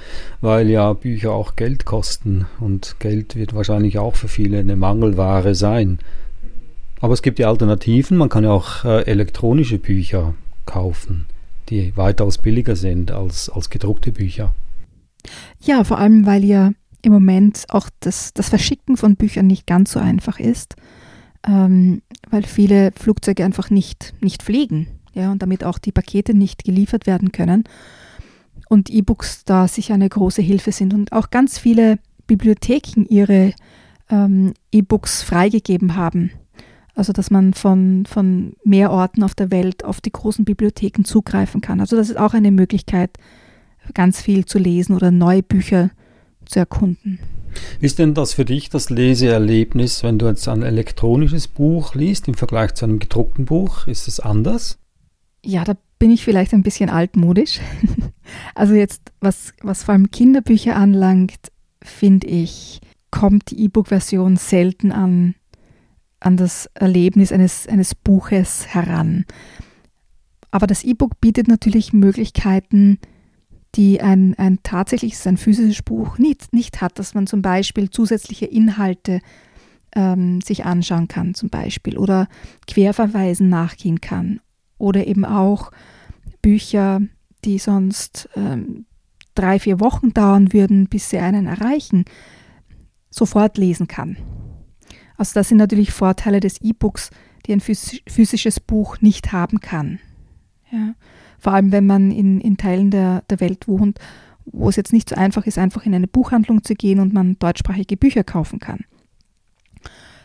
weil 0.41 0.71
ja 0.71 0.95
Bücher 0.95 1.33
auch 1.33 1.57
Geld 1.57 1.85
kosten 1.85 2.47
und 2.59 2.97
Geld 3.01 3.37
wird 3.37 3.55
wahrscheinlich 3.55 3.99
auch 3.99 4.15
für 4.15 4.29
viele 4.29 4.61
eine 4.61 4.77
Mangelware 4.77 5.55
sein. 5.55 5.99
Aber 7.03 7.15
es 7.15 7.23
gibt 7.23 7.41
ja 7.41 7.49
Alternativen. 7.49 8.17
Man 8.17 8.29
kann 8.29 8.45
ja 8.45 8.53
auch 8.53 8.85
äh, 8.85 9.03
elektronische 9.03 9.79
Bücher 9.79 10.35
kaufen, 10.67 11.27
die 11.69 11.95
weitaus 11.97 12.39
billiger 12.39 12.77
sind 12.77 13.11
als, 13.11 13.51
als 13.51 13.71
gedruckte 13.71 14.13
Bücher. 14.13 14.55
Ja, 15.61 15.83
vor 15.83 15.99
allem, 15.99 16.27
weil 16.27 16.45
ja 16.45 16.71
im 17.03 17.13
Moment 17.13 17.65
auch 17.71 17.91
das, 17.99 18.33
das 18.35 18.49
Verschicken 18.49 18.97
von 18.97 19.17
Büchern 19.17 19.49
nicht 19.49 19.67
ganz 19.67 19.91
so 19.91 19.99
einfach 19.99 20.39
ist, 20.39 20.77
ähm, 21.45 22.03
weil 22.31 22.45
viele 22.45 22.93
Flugzeuge 22.93 23.45
einfach 23.45 23.69
nicht, 23.69 24.15
nicht 24.21 24.45
fliegen 24.45 24.87
ja, 25.13 25.33
und 25.33 25.43
damit 25.43 25.65
auch 25.65 25.81
die 25.81 25.93
Pakete 25.93 26.35
nicht 26.35 26.63
geliefert 26.63 27.09
werden 27.09 27.33
können. 27.33 27.65
Und 28.69 28.91
E-Books 28.91 29.45
da 29.45 29.67
sicher 29.67 29.95
eine 29.95 30.09
große 30.09 30.41
Hilfe 30.41 30.71
sind 30.71 30.95
und 30.95 31.13
auch 31.13 31.31
ganz 31.31 31.59
viele 31.59 31.99
Bibliotheken 32.29 33.07
ihre 33.09 33.55
ähm, 34.09 34.55
E-Books 34.71 35.25
freigegeben 35.25 35.97
haben 35.97 36.31
also 36.95 37.13
dass 37.13 37.31
man 37.31 37.55
von, 37.55 38.05
von 38.07 38.55
mehr 38.65 38.91
Orten 38.91 39.23
auf 39.23 39.35
der 39.35 39.51
Welt 39.51 39.85
auf 39.85 40.01
die 40.01 40.13
großen 40.13 40.45
Bibliotheken 40.45 41.05
zugreifen 41.05 41.61
kann. 41.61 41.81
Also 41.81 41.97
das 41.97 42.11
ist 42.11 42.19
auch 42.19 42.35
eine 42.35 42.51
Möglichkeit, 42.51 43.11
ganz 43.95 44.21
viel 44.21 44.45
zu 44.45 44.59
lesen 44.59 44.95
oder 44.95 45.11
neue 45.11 45.43
Bücher 45.43 45.91
zu 46.45 46.59
erkunden. 46.59 47.19
Ist 47.81 47.99
denn 47.99 48.15
das 48.15 48.33
für 48.33 48.45
dich, 48.45 48.71
das 48.71 48.91
Leseerlebnis, 48.91 50.03
wenn 50.03 50.19
du 50.19 50.27
jetzt 50.27 50.49
ein 50.49 50.63
elektronisches 50.63 51.49
Buch 51.49 51.95
liest 51.95 52.29
im 52.29 52.35
Vergleich 52.35 52.75
zu 52.75 52.85
einem 52.85 52.99
gedruckten 52.99 53.45
Buch? 53.45 53.87
Ist 53.87 54.09
es 54.09 54.21
anders? 54.21 54.79
Ja, 55.45 55.65
da 55.65 55.77
bin 55.99 56.11
ich 56.11 56.25
vielleicht 56.25 56.53
ein 56.53 56.63
bisschen 56.63 56.91
altmodisch. 56.91 57.61
Also 58.55 58.75
jetzt, 58.75 59.13
was, 59.21 59.53
was 59.63 59.83
vor 59.83 59.93
allem 59.93 60.11
Kinderbücher 60.11 60.77
anlangt, 60.77 61.51
finde 61.83 62.29
ich, 62.29 62.81
kommt 63.11 63.51
die 63.51 63.65
E-Book-Version 63.65 64.37
selten 64.37 64.93
an, 64.93 65.35
an 66.25 66.37
das 66.37 66.69
Erlebnis 66.75 67.33
eines, 67.33 67.67
eines 67.67 67.95
Buches 67.95 68.67
heran. 68.69 69.25
Aber 70.51 70.67
das 70.67 70.85
E-Book 70.85 71.21
bietet 71.21 71.49
natürlich 71.49 71.93
Möglichkeiten, 71.93 72.99
die 73.75 74.03
ein, 74.03 74.35
ein 74.35 74.59
tatsächliches, 74.63 75.27
ein 75.27 75.39
physisches 75.39 75.83
Buch 75.83 76.19
nicht, 76.19 76.53
nicht 76.53 76.81
hat, 76.81 76.99
dass 76.99 77.15
man 77.15 77.27
zum 77.27 77.41
Beispiel 77.41 77.91
zusätzliche 77.91 78.45
Inhalte 78.45 79.21
ähm, 79.95 80.41
sich 80.43 80.65
anschauen 80.65 81.09
kann, 81.09 81.35
zum 81.35 81.49
Beispiel, 81.49 81.97
oder 81.97 82.29
Querverweisen 82.67 83.49
nachgehen 83.49 84.01
kann, 84.01 84.41
oder 84.79 85.07
eben 85.07 85.25
auch 85.25 85.71
Bücher, 86.43 87.01
die 87.45 87.59
sonst 87.59 88.29
ähm, 88.37 88.85
drei, 89.35 89.59
vier 89.59 89.81
Wochen 89.81 90.13
dauern 90.13 90.53
würden, 90.53 90.87
bis 90.89 91.09
sie 91.09 91.19
einen 91.19 91.47
erreichen, 91.47 92.05
sofort 93.11 93.57
lesen 93.57 93.89
kann. 93.89 94.17
Also 95.23 95.35
das 95.35 95.51
sind 95.51 95.59
natürlich 95.59 95.93
Vorteile 95.93 96.41
des 96.41 96.61
E-Books, 96.61 97.11
die 97.47 97.53
ein 97.53 97.61
physisches 97.61 98.59
Buch 98.59 99.01
nicht 99.01 99.31
haben 99.31 99.61
kann. 99.61 100.01
Ja. 100.73 100.97
Vor 101.39 101.53
allem, 101.53 101.71
wenn 101.71 101.87
man 101.87 102.11
in, 102.11 102.41
in 102.41 102.57
Teilen 102.57 102.91
der, 102.91 103.23
der 103.31 103.39
Welt 103.39 103.69
wohnt, 103.69 104.01
wo 104.47 104.69
es 104.69 104.75
jetzt 104.75 104.93
nicht 104.93 105.11
so 105.11 105.15
einfach 105.15 105.47
ist, 105.47 105.59
einfach 105.59 105.87
in 105.87 105.95
eine 105.95 106.09
Buchhandlung 106.09 106.65
zu 106.65 106.75
gehen 106.75 106.99
und 106.99 107.13
man 107.13 107.39
deutschsprachige 107.39 107.97
Bücher 107.97 108.25
kaufen 108.25 108.59
kann. 108.59 108.81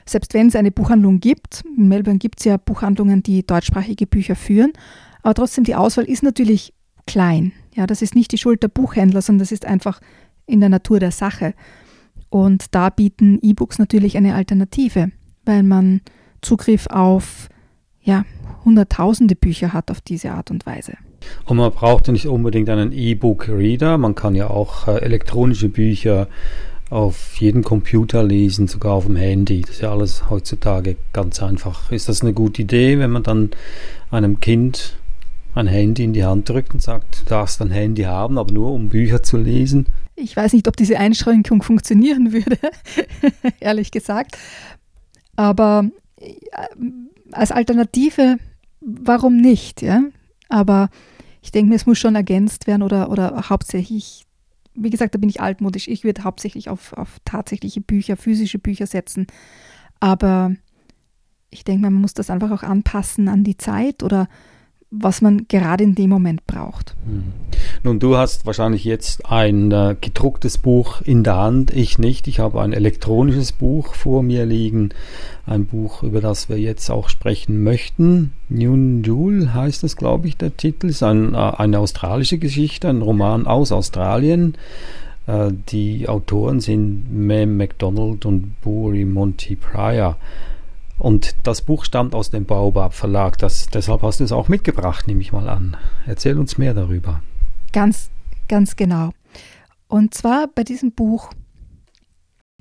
Selbst 0.07 0.33
wenn 0.33 0.47
es 0.47 0.55
eine 0.55 0.71
Buchhandlung 0.71 1.19
gibt, 1.19 1.63
in 1.77 1.87
Melbourne 1.87 2.17
gibt 2.17 2.39
es 2.39 2.45
ja 2.45 2.57
Buchhandlungen, 2.57 3.21
die 3.21 3.45
deutschsprachige 3.45 4.07
Bücher 4.07 4.35
führen, 4.35 4.73
aber 5.21 5.35
trotzdem 5.35 5.63
die 5.63 5.75
Auswahl 5.75 6.05
ist 6.05 6.23
natürlich 6.23 6.73
klein. 7.05 7.51
Ja, 7.75 7.85
das 7.85 8.01
ist 8.01 8.15
nicht 8.15 8.31
die 8.31 8.39
Schuld 8.39 8.63
der 8.63 8.69
Buchhändler, 8.69 9.21
sondern 9.21 9.41
das 9.41 9.51
ist 9.51 9.65
einfach 9.67 10.01
in 10.47 10.59
der 10.59 10.69
Natur 10.69 10.99
der 10.99 11.11
Sache. 11.11 11.53
Und 12.29 12.75
da 12.75 12.89
bieten 12.89 13.39
E-Books 13.41 13.79
natürlich 13.79 14.17
eine 14.17 14.35
Alternative, 14.35 15.11
weil 15.45 15.63
man 15.63 16.01
Zugriff 16.41 16.87
auf 16.87 17.49
ja, 18.01 18.25
hunderttausende 18.65 19.35
Bücher 19.35 19.73
hat 19.73 19.91
auf 19.91 20.01
diese 20.01 20.31
Art 20.31 20.51
und 20.51 20.65
Weise. 20.65 20.93
Und 21.45 21.57
man 21.57 21.71
braucht 21.71 22.07
ja 22.07 22.13
nicht 22.13 22.27
unbedingt 22.27 22.69
einen 22.69 22.91
E-Book-Reader, 22.91 23.97
man 23.97 24.15
kann 24.15 24.35
ja 24.35 24.49
auch 24.49 24.87
äh, 24.87 25.01
elektronische 25.01 25.69
Bücher 25.69 26.27
auf 26.89 27.35
jedem 27.35 27.63
Computer 27.63 28.23
lesen, 28.23 28.67
sogar 28.67 28.93
auf 28.93 29.05
dem 29.05 29.17
Handy. 29.17 29.61
Das 29.61 29.71
ist 29.71 29.81
ja 29.81 29.91
alles 29.91 30.29
heutzutage 30.29 30.95
ganz 31.11 31.41
einfach. 31.41 31.91
Ist 31.91 32.07
das 32.07 32.21
eine 32.21 32.33
gute 32.33 32.61
Idee, 32.61 32.97
wenn 32.99 33.11
man 33.11 33.23
dann 33.23 33.51
einem 34.09 34.39
Kind 34.39 34.97
ein 35.53 35.67
Handy 35.67 36.03
in 36.03 36.13
die 36.13 36.23
Hand 36.23 36.47
drückt 36.47 36.73
und 36.73 36.81
sagt, 36.81 37.21
du 37.21 37.29
darfst 37.29 37.61
ein 37.61 37.71
Handy 37.71 38.03
haben, 38.03 38.37
aber 38.37 38.53
nur 38.53 38.71
um 38.71 38.89
Bücher 38.89 39.21
zu 39.21 39.37
lesen? 39.37 39.87
Ich 40.19 40.35
weiß 40.35 40.53
nicht, 40.53 40.67
ob 40.67 40.75
diese 40.75 40.97
Einschränkung 40.97 41.61
funktionieren 41.61 42.33
würde, 42.33 42.57
ehrlich 43.59 43.91
gesagt. 43.91 44.35
Aber 45.35 45.89
äh, 46.19 46.33
als 47.31 47.51
Alternative, 47.51 48.37
warum 48.81 49.37
nicht? 49.37 49.83
Ja? 49.83 50.01
Aber 50.49 50.89
ich 51.43 51.51
denke 51.51 51.69
mir, 51.69 51.75
es 51.75 51.85
muss 51.85 51.99
schon 51.99 52.15
ergänzt 52.15 52.65
werden 52.65 52.81
oder, 52.81 53.11
oder 53.11 53.49
hauptsächlich, 53.49 54.25
wie 54.73 54.89
gesagt, 54.89 55.13
da 55.13 55.19
bin 55.19 55.29
ich 55.29 55.39
altmodisch. 55.39 55.87
Ich 55.87 56.03
würde 56.03 56.23
hauptsächlich 56.23 56.67
auf, 56.67 56.93
auf 56.93 57.17
tatsächliche 57.23 57.81
Bücher, 57.81 58.17
physische 58.17 58.57
Bücher 58.57 58.87
setzen. 58.87 59.27
Aber 59.99 60.55
ich 61.51 61.63
denke, 61.63 61.83
man 61.83 61.93
muss 61.93 62.15
das 62.15 62.31
einfach 62.31 62.49
auch 62.49 62.63
anpassen 62.63 63.27
an 63.27 63.43
die 63.43 63.57
Zeit 63.57 64.01
oder 64.01 64.27
was 64.89 65.21
man 65.21 65.47
gerade 65.47 65.83
in 65.83 65.95
dem 65.95 66.09
Moment 66.09 66.47
braucht. 66.47 66.95
Hm. 67.05 67.33
Nun, 67.83 67.99
du 67.99 68.17
hast 68.17 68.45
wahrscheinlich 68.45 68.83
jetzt 68.85 69.29
ein 69.29 69.71
äh, 69.71 69.95
gedrucktes 69.99 70.57
Buch 70.57 71.01
in 71.01 71.23
der 71.23 71.35
Hand, 71.35 71.71
ich 71.71 71.99
nicht. 71.99 72.27
Ich 72.27 72.39
habe 72.39 72.61
ein 72.61 72.73
elektronisches 72.73 73.51
Buch 73.51 73.93
vor 73.93 74.23
mir 74.23 74.45
liegen, 74.45 74.89
ein 75.45 75.65
Buch, 75.65 76.03
über 76.03 76.21
das 76.21 76.49
wir 76.49 76.57
jetzt 76.57 76.89
auch 76.89 77.09
sprechen 77.09 77.63
möchten. 77.63 78.33
Nyun 78.49 79.03
Jul 79.03 79.53
heißt 79.53 79.83
es, 79.83 79.95
glaube 79.95 80.27
ich, 80.27 80.37
der 80.37 80.55
Titel. 80.55 80.87
ist 80.87 81.03
ein, 81.03 81.33
äh, 81.33 81.37
eine 81.37 81.79
australische 81.79 82.37
Geschichte, 82.37 82.87
ein 82.87 83.01
Roman 83.01 83.45
aus 83.45 83.71
Australien. 83.71 84.55
Äh, 85.27 85.51
die 85.69 86.07
Autoren 86.07 86.61
sind 86.61 87.11
Mem 87.11 87.57
MacDonald 87.57 88.25
und 88.25 88.59
Buri 88.61 89.05
Monty 89.05 89.55
Pryor. 89.55 90.17
Und 90.97 91.35
das 91.43 91.61
Buch 91.61 91.85
stammt 91.85 92.15
aus 92.15 92.31
dem 92.31 92.45
Baobab 92.45 92.93
Verlag. 92.93 93.37
Das, 93.37 93.67
deshalb 93.67 94.01
hast 94.01 94.19
du 94.19 94.23
es 94.23 94.31
auch 94.31 94.47
mitgebracht, 94.47 95.07
nehme 95.07 95.21
ich 95.21 95.31
mal 95.31 95.47
an. 95.47 95.77
Erzähl 96.05 96.39
uns 96.39 96.57
mehr 96.57 96.73
darüber. 96.73 97.21
Ganz, 97.71 98.09
ganz 98.47 98.75
genau. 98.75 99.11
Und 99.87 100.13
zwar 100.13 100.47
bei 100.47 100.63
diesem 100.63 100.91
Buch 100.91 101.31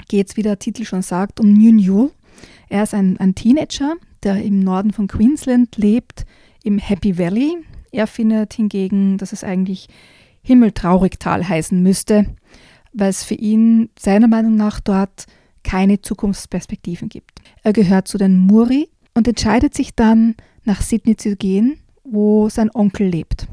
geht 0.09 0.29
es, 0.29 0.37
wie 0.37 0.43
der 0.43 0.59
Titel 0.59 0.85
schon 0.85 1.03
sagt, 1.03 1.41
um 1.41 1.53
Nyun 1.53 1.79
Yul. 1.79 2.11
Er 2.69 2.83
ist 2.83 2.95
ein, 2.95 3.17
ein 3.19 3.35
Teenager, 3.35 3.95
der 4.23 4.43
im 4.43 4.61
Norden 4.61 4.93
von 4.93 5.07
Queensland 5.07 5.77
lebt, 5.77 6.27
im 6.63 6.79
Happy 6.79 7.19
Valley. 7.19 7.57
Er 7.93 8.07
findet 8.07 8.55
hingegen, 8.55 9.19
dass 9.19 9.33
es 9.33 9.45
eigentlich 9.45 9.89
Himmeltraurigtal 10.43 11.49
heißen 11.49 11.83
müsste, 11.83 12.27
weil 12.93 13.11
es 13.11 13.25
für 13.25 13.35
ihn 13.35 13.89
seiner 13.99 14.29
Meinung 14.29 14.57
nach 14.57 14.81
dort 14.81 15.27
keine 15.67 16.01
Zukunftsperspektiven 16.01 17.09
gibt. 17.09 17.43
Er 17.65 17.73
gehört 17.73 18.07
zu 18.07 18.19
den 18.19 18.39
Muri 18.39 18.89
und 19.15 19.27
entscheidet 19.27 19.75
sich 19.75 19.97
dann, 19.97 20.37
nach 20.65 20.81
Sydney 20.81 21.17
zu 21.17 21.37
gehen, 21.37 21.79
wo 22.05 22.49
sein 22.49 22.71
Onkel 22.73 23.09
lebt. 23.09 23.49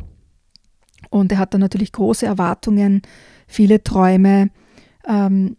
Und 1.10 1.32
er 1.32 1.39
hat 1.39 1.53
dann 1.53 1.62
natürlich 1.62 1.91
große 1.91 2.25
Erwartungen, 2.25 3.01
viele 3.48 3.84
Träume. 3.84 4.50
Ähm, 5.08 5.58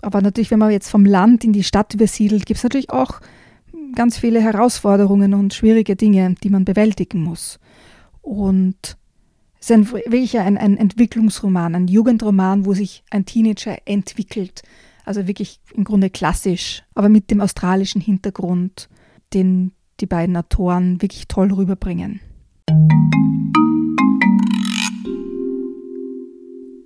aber 0.00 0.22
natürlich, 0.22 0.50
wenn 0.50 0.58
man 0.60 0.70
jetzt 0.70 0.90
vom 0.90 1.04
Land 1.04 1.44
in 1.44 1.52
die 1.52 1.64
Stadt 1.64 1.92
übersiedelt, 1.92 2.46
gibt 2.46 2.58
es 2.58 2.64
natürlich 2.64 2.90
auch 2.90 3.20
ganz 3.94 4.16
viele 4.16 4.40
Herausforderungen 4.40 5.34
und 5.34 5.54
schwierige 5.54 5.96
Dinge, 5.96 6.34
die 6.42 6.50
man 6.50 6.64
bewältigen 6.64 7.22
muss. 7.22 7.58
Und 8.22 8.96
es 9.60 9.70
ist 9.70 9.72
ein, 9.72 9.90
wirklich 9.90 10.38
ein, 10.38 10.56
ein 10.56 10.76
Entwicklungsroman, 10.76 11.74
ein 11.74 11.88
Jugendroman, 11.88 12.64
wo 12.64 12.74
sich 12.74 13.02
ein 13.10 13.26
Teenager 13.26 13.76
entwickelt, 13.86 14.62
also 15.04 15.26
wirklich 15.26 15.60
im 15.72 15.84
Grunde 15.84 16.10
klassisch, 16.10 16.82
aber 16.94 17.08
mit 17.08 17.30
dem 17.30 17.40
australischen 17.40 18.00
Hintergrund, 18.00 18.88
den 19.32 19.72
die 20.00 20.06
beiden 20.06 20.36
Autoren 20.36 21.00
wirklich 21.00 21.28
toll 21.28 21.52
rüberbringen. 21.52 22.20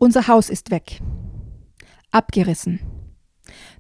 Unser 0.00 0.28
Haus 0.28 0.50
ist 0.50 0.70
weg. 0.70 1.00
Abgerissen. 2.10 2.80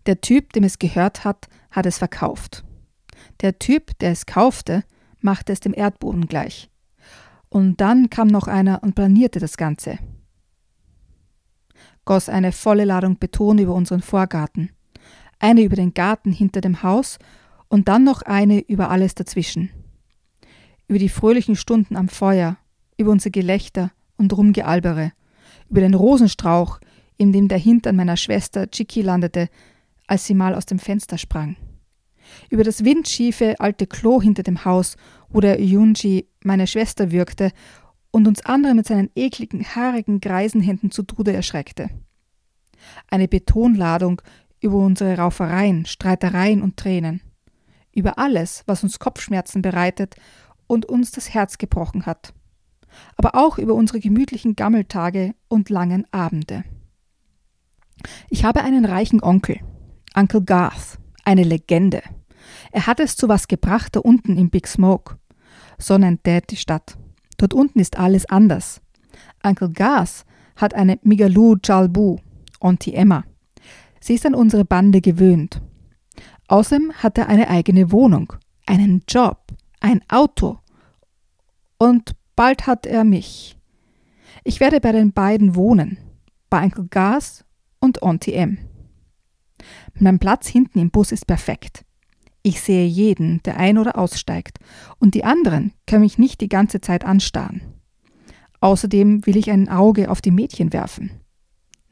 Der 0.06 0.20
Typ, 0.20 0.52
dem 0.52 0.64
es 0.64 0.78
gehört 0.78 1.24
hat, 1.24 1.48
hat 1.70 1.86
es 1.86 1.98
verkauft. 1.98 2.64
Der 3.40 3.58
Typ, 3.58 3.98
der 3.98 4.12
es 4.12 4.26
kaufte, 4.26 4.84
machte 5.20 5.52
es 5.52 5.60
dem 5.60 5.74
Erdboden 5.74 6.26
gleich. 6.26 6.70
Und 7.48 7.80
dann 7.80 8.10
kam 8.10 8.28
noch 8.28 8.46
einer 8.46 8.82
und 8.82 8.94
planierte 8.94 9.40
das 9.40 9.56
Ganze 9.56 9.98
goss 12.08 12.30
eine 12.30 12.52
volle 12.52 12.86
Ladung 12.86 13.18
Beton 13.18 13.58
über 13.58 13.74
unseren 13.74 14.00
Vorgarten, 14.00 14.70
eine 15.38 15.60
über 15.60 15.76
den 15.76 15.92
Garten 15.92 16.32
hinter 16.32 16.62
dem 16.62 16.82
Haus 16.82 17.18
und 17.68 17.86
dann 17.88 18.02
noch 18.02 18.22
eine 18.22 18.60
über 18.60 18.88
alles 18.88 19.14
dazwischen. 19.14 19.68
Über 20.86 20.98
die 20.98 21.10
fröhlichen 21.10 21.54
Stunden 21.54 21.96
am 21.96 22.08
Feuer, 22.08 22.56
über 22.96 23.10
unser 23.10 23.28
Gelächter 23.28 23.90
und 24.16 24.34
Rumgealbere, 24.34 25.12
über 25.68 25.82
den 25.82 25.92
Rosenstrauch, 25.92 26.80
in 27.18 27.30
dem 27.34 27.46
der 27.46 27.58
Hintern 27.58 27.96
meiner 27.96 28.16
Schwester 28.16 28.70
Chicky 28.70 29.02
landete, 29.02 29.50
als 30.06 30.24
sie 30.24 30.34
mal 30.34 30.54
aus 30.54 30.64
dem 30.64 30.78
Fenster 30.78 31.18
sprang. 31.18 31.56
Über 32.48 32.64
das 32.64 32.84
windschiefe 32.84 33.60
alte 33.60 33.86
Klo 33.86 34.22
hinter 34.22 34.44
dem 34.44 34.64
Haus, 34.64 34.96
wo 35.28 35.40
der 35.42 35.60
Yunji 35.60 36.26
meine 36.42 36.66
Schwester 36.66 37.12
würgte 37.12 37.52
und 38.10 38.26
uns 38.26 38.44
andere 38.44 38.74
mit 38.74 38.86
seinen 38.86 39.10
ekligen, 39.14 39.64
haarigen 39.64 40.20
Greisenhänden 40.20 40.90
zu 40.90 41.02
Tode 41.02 41.32
erschreckte. 41.32 41.90
Eine 43.08 43.28
Betonladung 43.28 44.22
über 44.60 44.76
unsere 44.76 45.16
Raufereien, 45.16 45.86
Streitereien 45.86 46.62
und 46.62 46.76
Tränen. 46.76 47.20
Über 47.92 48.18
alles, 48.18 48.62
was 48.66 48.82
uns 48.82 48.98
Kopfschmerzen 48.98 49.62
bereitet 49.62 50.16
und 50.66 50.86
uns 50.86 51.10
das 51.10 51.32
Herz 51.34 51.58
gebrochen 51.58 52.06
hat. 52.06 52.32
Aber 53.16 53.34
auch 53.34 53.58
über 53.58 53.74
unsere 53.74 54.00
gemütlichen 54.00 54.56
Gammeltage 54.56 55.34
und 55.48 55.70
langen 55.70 56.06
Abende. 56.12 56.64
Ich 58.30 58.44
habe 58.44 58.62
einen 58.62 58.84
reichen 58.84 59.22
Onkel, 59.22 59.60
Uncle 60.14 60.42
Garth, 60.42 60.98
eine 61.24 61.42
Legende. 61.42 62.02
Er 62.70 62.86
hat 62.86 63.00
es 63.00 63.16
zu 63.16 63.28
was 63.28 63.48
gebracht 63.48 63.96
da 63.96 64.00
unten 64.00 64.38
im 64.38 64.50
Big 64.50 64.66
Smoke. 64.66 65.18
So 65.78 65.98
nennt 65.98 66.26
Dad 66.26 66.50
die 66.50 66.56
Stadt. 66.56 66.96
Dort 67.38 67.54
unten 67.54 67.78
ist 67.78 67.98
alles 67.98 68.26
anders. 68.26 68.82
Uncle 69.42 69.70
Gas 69.70 70.26
hat 70.56 70.74
eine 70.74 70.98
Migaloo 71.02 71.56
Jalbu, 71.62 72.18
Auntie 72.60 72.94
Emma. 72.94 73.24
Sie 74.00 74.14
ist 74.14 74.26
an 74.26 74.34
unsere 74.34 74.64
Bande 74.64 75.00
gewöhnt. 75.00 75.62
Außerdem 76.48 76.92
hat 76.94 77.16
er 77.18 77.28
eine 77.28 77.48
eigene 77.48 77.90
Wohnung, 77.92 78.32
einen 78.66 79.02
Job, 79.08 79.52
ein 79.80 80.02
Auto 80.08 80.58
Und 81.78 82.16
bald 82.34 82.66
hat 82.66 82.86
er 82.86 83.04
mich. 83.04 83.56
Ich 84.44 84.60
werde 84.60 84.80
bei 84.80 84.92
den 84.92 85.12
beiden 85.12 85.54
wohnen, 85.54 85.98
bei 86.50 86.64
Uncle 86.64 86.86
Gas 86.88 87.44
und 87.80 88.02
Auntie 88.02 88.34
M. 88.34 88.58
Mein 89.94 90.18
Platz 90.18 90.48
hinten 90.48 90.78
im 90.78 90.90
Bus 90.90 91.12
ist 91.12 91.26
perfekt. 91.26 91.84
Ich 92.42 92.60
sehe 92.60 92.86
jeden, 92.86 93.42
der 93.42 93.56
ein- 93.56 93.78
oder 93.78 93.98
aussteigt, 93.98 94.58
und 94.98 95.14
die 95.14 95.24
anderen 95.24 95.72
können 95.86 96.02
mich 96.02 96.18
nicht 96.18 96.40
die 96.40 96.48
ganze 96.48 96.80
Zeit 96.80 97.04
anstarren. 97.04 97.62
Außerdem 98.60 99.26
will 99.26 99.36
ich 99.36 99.50
ein 99.50 99.68
Auge 99.68 100.10
auf 100.10 100.20
die 100.20 100.30
Mädchen 100.30 100.72
werfen. 100.72 101.10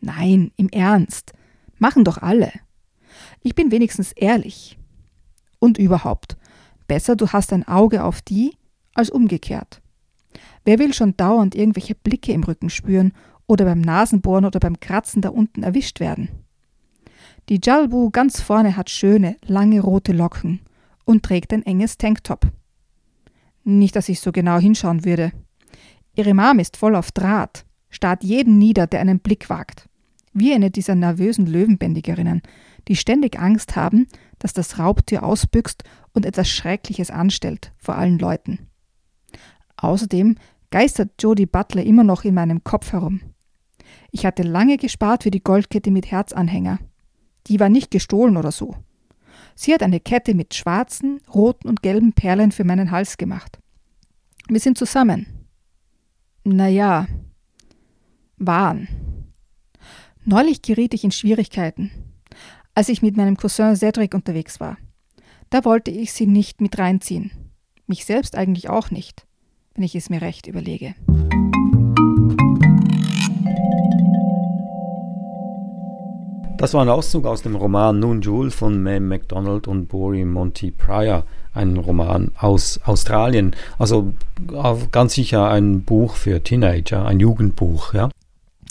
Nein, 0.01 0.53
im 0.57 0.69
Ernst. 0.69 1.33
Machen 1.79 2.05
doch 2.05 2.19
alle. 2.19 2.53
Ich 3.43 3.55
bin 3.55 3.71
wenigstens 3.71 4.13
ehrlich. 4.13 4.79
Und 5.59 5.79
überhaupt, 5.79 6.37
besser 6.87 7.17
du 7.17 7.29
hast 7.29 7.53
ein 7.53 7.67
Auge 7.67 8.05
auf 8.05 8.23
die 8.23 8.57
als 8.95 9.11
umgekehrt. 9.11 9.81
Wer 10.65 10.79
will 10.79 10.93
schon 10.93 11.17
dauernd 11.17 11.55
irgendwelche 11.55 11.95
Blicke 11.95 12.33
im 12.33 12.45
Rücken 12.45 12.71
spüren 12.71 13.13
oder 13.47 13.65
beim 13.65 13.81
Nasenbohren 13.81 14.45
oder 14.45 14.59
beim 14.59 14.81
Kratzen 14.81 15.23
da 15.23 15.29
unten 15.29 15.63
erwischt 15.63 16.01
werden? 16.01 16.29
Die 17.49 17.61
Jalbu 17.63 18.11
ganz 18.11 18.41
vorne 18.41 18.77
hat 18.77 18.91
schöne, 18.91 19.37
lange 19.47 19.81
rote 19.81 20.13
Locken 20.13 20.61
und 21.05 21.23
trägt 21.23 21.53
ein 21.53 21.65
enges 21.65 21.97
Tanktop. 21.97 22.51
Nicht, 23.63 23.95
dass 23.95 24.09
ich 24.09 24.21
so 24.21 24.33
genau 24.33 24.59
hinschauen 24.59 25.05
würde. 25.05 25.33
Ihre 26.17 26.35
Mom 26.35 26.59
ist 26.59 26.77
voll 26.77 26.97
auf 26.97 27.13
Draht, 27.13 27.65
starrt 27.89 28.25
jeden 28.25 28.59
nieder, 28.59 28.87
der 28.89 29.01
einen 29.01 29.21
Blick 29.21 29.49
wagt. 29.49 29.89
Wie 30.33 30.53
eine 30.53 30.71
dieser 30.71 30.97
nervösen 30.97 31.47
Löwenbändigerinnen, 31.47 32.43
die 32.89 32.97
ständig 32.97 33.39
Angst 33.39 33.77
haben, 33.77 34.09
dass 34.39 34.53
das 34.53 34.79
Raubtier 34.79 35.23
ausbüchst 35.23 35.85
und 36.13 36.27
etwas 36.27 36.49
Schreckliches 36.49 37.11
anstellt 37.11 37.73
vor 37.79 37.97
allen 37.97 38.19
Leuten. 38.19 38.67
Außerdem 39.77 40.37
geistert 40.71 41.11
Jodie 41.21 41.47
Butler 41.47 41.85
immer 41.85 42.05
noch 42.05 42.25
in 42.25 42.35
meinem 42.35 42.65
Kopf 42.65 42.93
herum. 42.93 43.21
Ich 44.11 44.27
hatte 44.27 44.43
lange 44.43 44.79
gespart 44.79 45.23
für 45.23 45.31
die 45.31 45.43
Goldkette 45.43 45.91
mit 45.91 46.11
Herzanhänger. 46.11 46.79
Die 47.47 47.61
war 47.61 47.69
nicht 47.69 47.91
gestohlen 47.91 48.37
oder 48.37 48.53
so. 48.53 48.77
Sie 49.55 49.73
hat 49.73 49.83
eine 49.83 50.01
Kette 50.01 50.35
mit 50.35 50.55
schwarzen, 50.55 51.21
roten 51.33 51.69
und 51.69 51.83
gelben 51.83 52.13
Perlen 52.13 52.53
für 52.53 52.65
meinen 52.65 52.91
Hals 52.91 53.17
gemacht. 53.17 53.59
Wir 54.49 54.61
sind 54.61 54.79
zusammen. 54.79 55.27
Naja, 56.45 57.07
waren. 58.37 58.89
Neulich 60.25 60.63
geriet 60.63 60.93
ich 60.95 61.05
in 61.05 61.11
Schwierigkeiten, 61.11 61.91
als 62.75 62.89
ich 62.89 63.03
mit 63.03 63.17
meinem 63.17 63.37
Cousin 63.37 63.77
Cedric 63.77 64.15
unterwegs 64.15 64.61
war. 64.61 64.77
Da 65.51 65.65
wollte 65.65 65.91
ich 65.91 66.13
sie 66.13 66.27
nicht 66.27 66.61
mit 66.61 66.79
reinziehen. 66.79 67.31
Mich 67.87 68.05
selbst 68.05 68.37
eigentlich 68.37 68.69
auch 68.69 68.91
nicht, 68.91 69.27
wenn 69.75 69.85
ich 69.85 69.95
es 69.95 70.11
mir 70.11 70.21
recht 70.21 70.47
überlege. 70.47 70.95
Das 76.59 76.73
war 76.73 76.81
ein 76.81 76.89
Auszug 76.89 77.27
aus 77.27 77.43
dem 77.43 77.55
Roman 77.55 77.99
Noon 77.99 78.23
Jewel 78.23 78.51
von 78.51 78.83
Mem 78.83 79.09
MacDonald 79.09 79.69
und 79.69 79.89
Bori 79.89 80.25
Monty 80.25 80.71
Pryor, 80.71 81.25
ein 81.53 81.77
Roman 81.77 82.31
aus 82.39 82.81
Australien. 82.85 83.55
Also 83.79 84.15
ganz 84.91 85.13
sicher 85.13 85.51
ein 85.51 85.83
Buch 85.83 86.17
für 86.17 86.43
Teenager, 86.43 87.05
ein 87.05 87.21
Jugendbuch, 87.21 87.93
ja? 87.93 88.09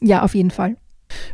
Ja, 0.02 0.24
auf 0.24 0.34
jeden 0.34 0.50
Fall. 0.50 0.78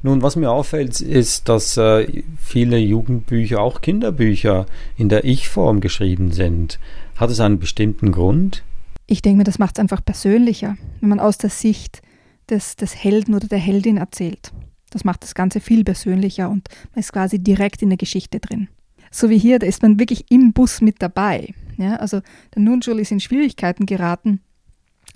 Nun, 0.04 0.22
was 0.22 0.36
mir 0.36 0.52
auffällt, 0.52 1.00
ist, 1.00 1.48
dass 1.48 1.78
äh, 1.78 2.24
viele 2.38 2.78
Jugendbücher, 2.78 3.62
auch 3.62 3.80
Kinderbücher, 3.80 4.66
in 4.98 5.08
der 5.08 5.24
Ich-Form 5.24 5.80
geschrieben 5.80 6.34
sind. 6.34 6.80
Hat 7.16 7.30
es 7.30 7.40
einen 7.40 7.60
bestimmten 7.60 8.12
Grund? 8.12 8.64
Ich 9.08 9.22
denke 9.22 9.38
mir, 9.38 9.44
das 9.46 9.58
macht 9.58 9.78
es 9.78 9.80
einfach 9.80 10.04
persönlicher, 10.04 10.76
wenn 11.00 11.10
man 11.10 11.22
aus 11.22 11.38
der 11.38 11.50
Sicht 11.50 12.02
des, 12.50 12.76
des 12.76 12.94
Helden 12.94 13.36
oder 13.36 13.48
der 13.48 13.58
Heldin 13.58 13.96
erzählt. 13.96 14.52
Das 14.92 15.04
macht 15.04 15.24
das 15.24 15.34
Ganze 15.34 15.60
viel 15.60 15.84
persönlicher 15.84 16.50
und 16.50 16.68
man 16.94 17.00
ist 17.00 17.12
quasi 17.12 17.40
direkt 17.40 17.82
in 17.82 17.90
der 17.90 17.98
Geschichte 17.98 18.40
drin. 18.40 18.68
So 19.10 19.30
wie 19.30 19.40
hier, 19.40 19.58
da 19.58 19.66
ist 19.66 19.82
man 19.82 20.00
wirklich 20.00 20.30
im 20.30 20.54
Bus 20.54 20.82
mit 20.82 21.02
dabei. 21.02 21.54
Ja, 21.78 21.96
also 21.96 22.22
der 22.54 22.62
Nunjul 22.62 23.00
ist 23.00 23.12
in 23.12 23.20
Schwierigkeiten 23.20 23.86
geraten. 23.86 24.42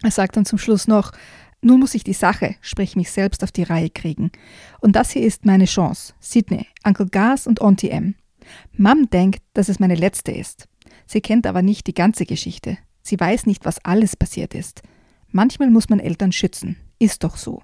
Er 0.02 0.12
sagt 0.12 0.36
dann 0.36 0.46
zum 0.46 0.58
Schluss 0.58 0.88
noch, 0.88 1.12
nun 1.62 1.80
muss 1.80 1.96
ich 1.96 2.04
die 2.04 2.14
Sache, 2.14 2.56
sprich 2.62 2.96
mich 2.96 3.12
selbst, 3.12 3.44
auf 3.44 3.52
die 3.52 3.64
Reihe 3.64 3.90
kriegen. 3.90 4.32
Und 4.82 4.96
das 4.96 5.12
hier 5.12 5.24
ist 5.24 5.46
meine 5.46 5.66
Chance. 5.66 6.14
Sydney, 6.20 6.68
Uncle 6.84 7.08
Gas 7.08 7.48
und 7.48 7.62
Auntie 7.62 7.90
M. 7.90 8.16
Mom 8.78 9.10
denkt, 9.10 9.42
dass 9.54 9.70
es 9.70 9.80
meine 9.80 9.96
letzte 9.96 10.32
ist. 10.32 10.68
Sie 11.08 11.22
kennt 11.22 11.48
aber 11.48 11.62
nicht 11.62 11.88
die 11.88 11.94
ganze 11.94 12.26
Geschichte. 12.26 12.78
Sie 13.02 13.20
weiß 13.20 13.46
nicht, 13.46 13.66
was 13.66 13.84
alles 13.84 14.16
passiert 14.16 14.54
ist. 14.54 14.82
Manchmal 15.32 15.70
muss 15.70 15.90
man 15.90 16.00
Eltern 16.00 16.32
schützen. 16.32 16.78
Ist 17.00 17.24
doch 17.24 17.38
so. 17.38 17.62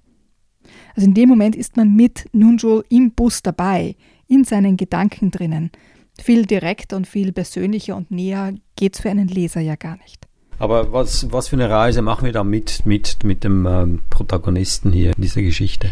Also 0.96 1.08
in 1.08 1.14
dem 1.14 1.30
Moment 1.30 1.56
ist 1.56 1.78
man 1.78 1.96
mit 1.96 2.26
Nunjo 2.34 2.84
im 2.90 3.12
Bus 3.12 3.42
dabei, 3.42 3.96
in 4.28 4.44
seinen 4.44 4.78
Gedanken 4.78 5.32
drinnen. 5.32 5.72
Viel 6.20 6.46
direkter 6.46 6.98
und 6.98 7.08
viel 7.08 7.32
persönlicher 7.32 7.96
und 7.96 8.12
näher 8.12 8.54
geht 8.76 8.96
es 8.96 9.02
für 9.02 9.10
einen 9.10 9.28
Leser 9.28 9.62
ja 9.62 9.76
gar 9.76 9.98
nicht. 9.98 10.28
Aber 10.60 10.94
was, 10.94 11.32
was 11.32 11.48
für 11.48 11.56
eine 11.56 11.70
Reise 11.70 12.02
machen 12.02 12.26
wir 12.26 12.34
da 12.34 12.44
mit, 12.44 12.86
mit, 12.86 13.24
mit 13.24 13.44
dem 13.44 13.66
ähm, 13.66 14.02
Protagonisten 14.12 14.92
hier 14.92 15.14
in 15.16 15.22
dieser 15.22 15.42
Geschichte? 15.42 15.92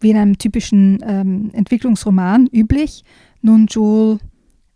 Wie 0.00 0.10
in 0.10 0.18
einem 0.18 0.36
typischen 0.36 0.98
ähm, 1.06 1.50
Entwicklungsroman 1.54 2.46
üblich. 2.52 3.04
Nunjul 3.40 4.18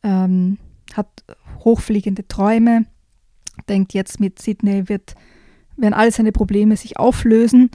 ähm, 0.02 0.56
hat 0.94 1.08
hochfliegende 1.60 2.26
Träume, 2.26 2.86
denkt 3.68 3.92
jetzt 3.92 4.20
mit 4.20 4.40
Sydney 4.40 4.88
wird, 4.88 5.14
werden 5.76 5.94
alle 5.94 6.12
seine 6.12 6.32
Probleme 6.32 6.76
sich 6.76 6.98
auflösen 6.98 7.70